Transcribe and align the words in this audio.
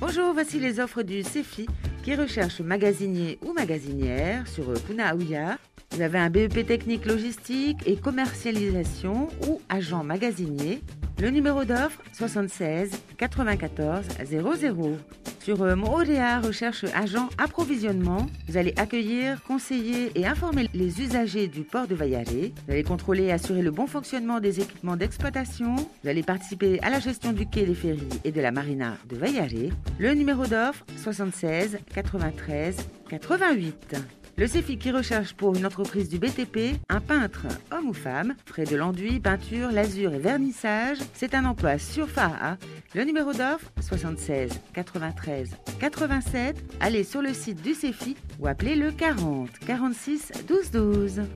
Bonjour, 0.00 0.32
voici 0.32 0.60
les 0.60 0.78
offres 0.78 1.02
du 1.02 1.24
CEFI 1.24 1.66
qui 2.04 2.14
recherche 2.14 2.60
magasinier 2.60 3.36
ou 3.44 3.52
magasinière 3.52 4.46
sur 4.46 4.64
Kuna 4.86 5.08
Aouya. 5.08 5.58
Vous 5.90 6.02
avez 6.02 6.18
un 6.18 6.30
BEP 6.30 6.64
technique 6.64 7.04
logistique 7.04 7.78
et 7.84 7.96
commercialisation 7.96 9.26
ou 9.48 9.60
agent 9.68 10.04
magasinier. 10.04 10.82
Le 11.20 11.30
numéro 11.30 11.64
d'offre 11.64 12.00
76 12.12 12.92
94 13.16 14.04
00. 14.24 14.98
Sur 15.48 15.62
euh, 15.62 15.76
Moodea 15.76 16.40
recherche 16.40 16.84
agent 16.94 17.30
approvisionnement, 17.38 18.26
vous 18.48 18.58
allez 18.58 18.74
accueillir, 18.76 19.42
conseiller 19.44 20.12
et 20.14 20.26
informer 20.26 20.68
les 20.74 21.00
usagers 21.00 21.48
du 21.48 21.62
port 21.62 21.86
de 21.86 21.94
Vaillare. 21.94 22.24
Vous 22.66 22.70
allez 22.70 22.82
contrôler 22.82 23.22
et 23.22 23.32
assurer 23.32 23.62
le 23.62 23.70
bon 23.70 23.86
fonctionnement 23.86 24.40
des 24.40 24.60
équipements 24.60 24.96
d'exploitation. 24.96 25.76
Vous 25.76 26.08
allez 26.10 26.22
participer 26.22 26.78
à 26.82 26.90
la 26.90 27.00
gestion 27.00 27.32
du 27.32 27.46
quai 27.46 27.64
des 27.64 27.74
ferries 27.74 28.20
et 28.24 28.30
de 28.30 28.42
la 28.42 28.52
marina 28.52 28.98
de 29.08 29.16
Vaillare. 29.16 29.72
Le 29.98 30.12
numéro 30.12 30.44
d'offre 30.44 30.84
76 30.98 31.78
93 31.94 32.76
88. 33.08 33.96
Le 34.38 34.46
CEFI 34.46 34.78
qui 34.78 34.92
recherche 34.92 35.34
pour 35.34 35.56
une 35.56 35.66
entreprise 35.66 36.08
du 36.08 36.20
BTP 36.20 36.78
un 36.88 37.00
peintre, 37.00 37.46
homme 37.72 37.88
ou 37.88 37.92
femme, 37.92 38.36
frais 38.46 38.66
de 38.66 38.76
l'enduit, 38.76 39.18
peinture, 39.18 39.72
lasure 39.72 40.14
et 40.14 40.20
vernissage. 40.20 40.98
C'est 41.12 41.34
un 41.34 41.44
emploi 41.44 41.76
sur 41.78 42.08
FAA. 42.08 42.56
Le 42.94 43.02
numéro 43.02 43.32
d'offre 43.32 43.72
76 43.80 44.52
93 44.74 45.56
87. 45.80 46.56
Allez 46.78 47.02
sur 47.02 47.20
le 47.20 47.34
site 47.34 47.60
du 47.62 47.74
CEFI 47.74 48.16
ou 48.38 48.46
appelez 48.46 48.76
le 48.76 48.92
40 48.92 49.50
46 49.66 50.30
12 50.46 50.70
12. 50.70 51.22